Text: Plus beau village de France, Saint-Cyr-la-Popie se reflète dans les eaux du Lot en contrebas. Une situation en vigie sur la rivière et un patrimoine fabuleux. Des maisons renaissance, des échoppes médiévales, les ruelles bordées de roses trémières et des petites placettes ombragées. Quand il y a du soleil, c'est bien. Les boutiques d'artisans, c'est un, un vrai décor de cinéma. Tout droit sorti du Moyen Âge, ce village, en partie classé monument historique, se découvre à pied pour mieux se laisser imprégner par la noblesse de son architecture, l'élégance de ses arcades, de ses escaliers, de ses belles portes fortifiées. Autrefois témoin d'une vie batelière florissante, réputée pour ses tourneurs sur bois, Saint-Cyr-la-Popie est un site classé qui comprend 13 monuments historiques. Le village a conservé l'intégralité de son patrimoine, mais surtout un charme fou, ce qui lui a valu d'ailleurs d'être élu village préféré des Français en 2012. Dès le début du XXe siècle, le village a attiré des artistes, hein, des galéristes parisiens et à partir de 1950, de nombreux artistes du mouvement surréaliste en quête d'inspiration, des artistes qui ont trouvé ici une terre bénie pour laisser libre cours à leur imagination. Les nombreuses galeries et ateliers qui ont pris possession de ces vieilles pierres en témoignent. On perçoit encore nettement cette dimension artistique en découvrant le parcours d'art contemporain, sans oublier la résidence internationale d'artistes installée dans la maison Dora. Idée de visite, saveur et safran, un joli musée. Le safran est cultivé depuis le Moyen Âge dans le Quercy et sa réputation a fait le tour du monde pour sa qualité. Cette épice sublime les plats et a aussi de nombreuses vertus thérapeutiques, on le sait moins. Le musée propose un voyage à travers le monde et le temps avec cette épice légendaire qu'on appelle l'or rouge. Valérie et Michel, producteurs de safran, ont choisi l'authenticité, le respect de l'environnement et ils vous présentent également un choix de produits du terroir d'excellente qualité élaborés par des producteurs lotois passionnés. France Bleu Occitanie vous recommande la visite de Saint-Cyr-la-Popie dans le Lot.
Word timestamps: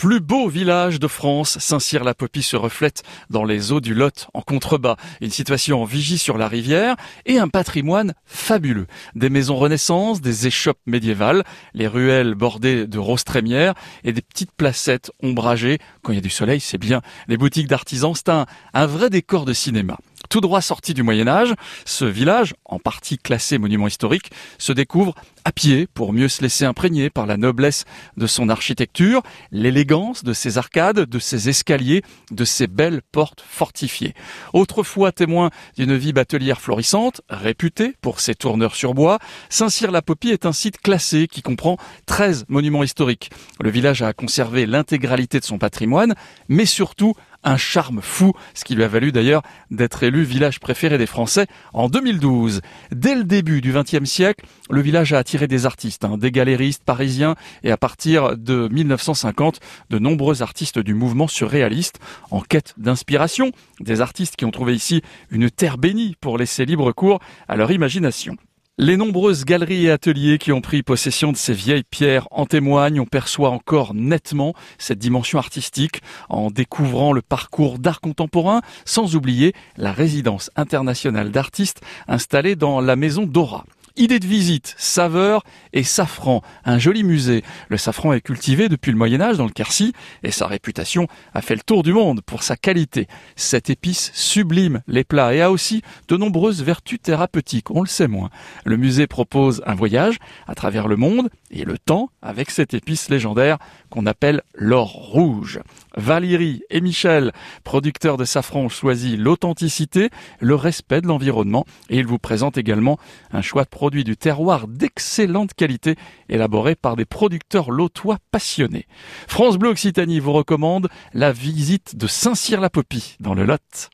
Plus 0.00 0.20
beau 0.20 0.48
village 0.48 0.98
de 0.98 1.06
France, 1.06 1.58
Saint-Cyr-la-Popie 1.58 2.42
se 2.42 2.56
reflète 2.56 3.02
dans 3.28 3.44
les 3.44 3.70
eaux 3.70 3.82
du 3.82 3.92
Lot 3.92 4.28
en 4.32 4.40
contrebas. 4.40 4.96
Une 5.20 5.28
situation 5.28 5.82
en 5.82 5.84
vigie 5.84 6.16
sur 6.16 6.38
la 6.38 6.48
rivière 6.48 6.96
et 7.26 7.38
un 7.38 7.48
patrimoine 7.48 8.14
fabuleux. 8.24 8.86
Des 9.14 9.28
maisons 9.28 9.56
renaissance, 9.56 10.22
des 10.22 10.46
échoppes 10.46 10.80
médiévales, 10.86 11.44
les 11.74 11.86
ruelles 11.86 12.34
bordées 12.34 12.86
de 12.86 12.98
roses 12.98 13.24
trémières 13.24 13.74
et 14.02 14.14
des 14.14 14.22
petites 14.22 14.52
placettes 14.52 15.10
ombragées. 15.22 15.76
Quand 16.00 16.12
il 16.12 16.16
y 16.16 16.18
a 16.18 16.22
du 16.22 16.30
soleil, 16.30 16.60
c'est 16.60 16.78
bien. 16.78 17.02
Les 17.28 17.36
boutiques 17.36 17.68
d'artisans, 17.68 18.14
c'est 18.14 18.30
un, 18.30 18.46
un 18.72 18.86
vrai 18.86 19.10
décor 19.10 19.44
de 19.44 19.52
cinéma. 19.52 19.98
Tout 20.30 20.40
droit 20.40 20.60
sorti 20.60 20.94
du 20.94 21.02
Moyen 21.02 21.26
Âge, 21.26 21.54
ce 21.84 22.04
village, 22.04 22.54
en 22.64 22.78
partie 22.78 23.18
classé 23.18 23.58
monument 23.58 23.88
historique, 23.88 24.30
se 24.58 24.70
découvre 24.70 25.16
à 25.44 25.50
pied 25.50 25.88
pour 25.92 26.12
mieux 26.12 26.28
se 26.28 26.40
laisser 26.40 26.64
imprégner 26.64 27.10
par 27.10 27.26
la 27.26 27.36
noblesse 27.36 27.84
de 28.16 28.28
son 28.28 28.48
architecture, 28.48 29.22
l'élégance 29.50 30.22
de 30.22 30.32
ses 30.32 30.56
arcades, 30.56 31.00
de 31.00 31.18
ses 31.18 31.48
escaliers, 31.48 32.02
de 32.30 32.44
ses 32.44 32.68
belles 32.68 33.02
portes 33.10 33.42
fortifiées. 33.44 34.14
Autrefois 34.52 35.10
témoin 35.10 35.50
d'une 35.76 35.96
vie 35.96 36.12
batelière 36.12 36.60
florissante, 36.60 37.22
réputée 37.28 37.94
pour 38.00 38.20
ses 38.20 38.36
tourneurs 38.36 38.76
sur 38.76 38.94
bois, 38.94 39.18
Saint-Cyr-la-Popie 39.48 40.30
est 40.30 40.46
un 40.46 40.52
site 40.52 40.80
classé 40.80 41.26
qui 41.26 41.42
comprend 41.42 41.76
13 42.06 42.44
monuments 42.48 42.84
historiques. 42.84 43.30
Le 43.60 43.70
village 43.70 44.02
a 44.02 44.12
conservé 44.12 44.64
l'intégralité 44.64 45.40
de 45.40 45.44
son 45.44 45.58
patrimoine, 45.58 46.14
mais 46.48 46.66
surtout 46.66 47.14
un 47.44 47.56
charme 47.56 48.00
fou, 48.02 48.32
ce 48.54 48.64
qui 48.64 48.74
lui 48.74 48.84
a 48.84 48.88
valu 48.88 49.12
d'ailleurs 49.12 49.42
d'être 49.70 50.02
élu 50.02 50.22
village 50.22 50.60
préféré 50.60 50.98
des 50.98 51.06
Français 51.06 51.46
en 51.72 51.88
2012. 51.88 52.60
Dès 52.92 53.14
le 53.14 53.24
début 53.24 53.60
du 53.60 53.72
XXe 53.72 54.04
siècle, 54.04 54.44
le 54.70 54.80
village 54.80 55.12
a 55.12 55.18
attiré 55.18 55.46
des 55.46 55.66
artistes, 55.66 56.04
hein, 56.04 56.18
des 56.18 56.30
galéristes 56.30 56.84
parisiens 56.84 57.34
et 57.62 57.70
à 57.70 57.76
partir 57.76 58.36
de 58.36 58.68
1950, 58.70 59.60
de 59.90 59.98
nombreux 59.98 60.42
artistes 60.42 60.78
du 60.78 60.94
mouvement 60.94 61.28
surréaliste 61.28 61.98
en 62.30 62.40
quête 62.40 62.74
d'inspiration, 62.76 63.52
des 63.80 64.00
artistes 64.00 64.36
qui 64.36 64.44
ont 64.44 64.50
trouvé 64.50 64.74
ici 64.74 65.02
une 65.30 65.50
terre 65.50 65.78
bénie 65.78 66.16
pour 66.20 66.38
laisser 66.38 66.64
libre 66.66 66.92
cours 66.92 67.20
à 67.48 67.56
leur 67.56 67.70
imagination. 67.70 68.36
Les 68.82 68.96
nombreuses 68.96 69.44
galeries 69.44 69.84
et 69.84 69.90
ateliers 69.90 70.38
qui 70.38 70.52
ont 70.52 70.62
pris 70.62 70.82
possession 70.82 71.32
de 71.32 71.36
ces 71.36 71.52
vieilles 71.52 71.82
pierres 71.82 72.26
en 72.30 72.46
témoignent. 72.46 72.98
On 72.98 73.04
perçoit 73.04 73.50
encore 73.50 73.92
nettement 73.92 74.54
cette 74.78 74.98
dimension 74.98 75.38
artistique 75.38 76.00
en 76.30 76.50
découvrant 76.50 77.12
le 77.12 77.20
parcours 77.20 77.78
d'art 77.78 78.00
contemporain, 78.00 78.62
sans 78.86 79.16
oublier 79.16 79.52
la 79.76 79.92
résidence 79.92 80.50
internationale 80.56 81.30
d'artistes 81.30 81.82
installée 82.08 82.56
dans 82.56 82.80
la 82.80 82.96
maison 82.96 83.26
Dora. 83.26 83.66
Idée 83.96 84.20
de 84.20 84.26
visite, 84.26 84.74
saveur 84.78 85.42
et 85.72 85.82
safran, 85.82 86.42
un 86.64 86.78
joli 86.78 87.02
musée. 87.02 87.42
Le 87.68 87.76
safran 87.76 88.12
est 88.12 88.20
cultivé 88.20 88.68
depuis 88.68 88.92
le 88.92 88.96
Moyen 88.96 89.20
Âge 89.20 89.36
dans 89.36 89.46
le 89.46 89.50
Quercy 89.50 89.92
et 90.22 90.30
sa 90.30 90.46
réputation 90.46 91.08
a 91.34 91.42
fait 91.42 91.56
le 91.56 91.60
tour 91.60 91.82
du 91.82 91.92
monde 91.92 92.20
pour 92.20 92.44
sa 92.44 92.56
qualité. 92.56 93.08
Cette 93.34 93.68
épice 93.68 94.12
sublime 94.14 94.82
les 94.86 95.02
plats 95.02 95.34
et 95.34 95.40
a 95.40 95.50
aussi 95.50 95.82
de 96.06 96.16
nombreuses 96.16 96.62
vertus 96.62 97.00
thérapeutiques, 97.02 97.70
on 97.72 97.80
le 97.80 97.88
sait 97.88 98.06
moins. 98.06 98.30
Le 98.64 98.76
musée 98.76 99.08
propose 99.08 99.60
un 99.66 99.74
voyage 99.74 100.18
à 100.46 100.54
travers 100.54 100.86
le 100.86 100.96
monde 100.96 101.28
et 101.50 101.64
le 101.64 101.76
temps 101.76 102.10
avec 102.22 102.50
cette 102.50 102.74
épice 102.74 103.10
légendaire 103.10 103.58
qu'on 103.90 104.06
appelle 104.06 104.42
l'or 104.54 104.92
rouge. 104.92 105.60
Valérie 105.96 106.62
et 106.70 106.80
Michel, 106.80 107.32
producteurs 107.64 108.16
de 108.16 108.24
safran, 108.24 108.60
ont 108.60 108.68
choisi 108.68 109.16
l'authenticité, 109.16 110.10
le 110.38 110.54
respect 110.54 111.00
de 111.00 111.08
l'environnement 111.08 111.66
et 111.88 111.98
ils 111.98 112.06
vous 112.06 112.18
présentent 112.18 112.58
également 112.58 112.98
un 113.32 113.42
choix 113.42 113.64
de 113.64 113.68
produits 113.80 114.04
du 114.04 114.14
terroir 114.14 114.68
d'excellente 114.68 115.54
qualité 115.54 115.94
élaborés 116.28 116.74
par 116.74 116.96
des 116.96 117.06
producteurs 117.06 117.70
lotois 117.70 118.18
passionnés. 118.30 118.86
France 119.26 119.56
Bleu 119.56 119.70
Occitanie 119.70 120.20
vous 120.20 120.34
recommande 120.34 120.90
la 121.14 121.32
visite 121.32 121.96
de 121.96 122.06
Saint-Cyr-la-Popie 122.06 123.16
dans 123.20 123.32
le 123.32 123.46
Lot. 123.46 123.88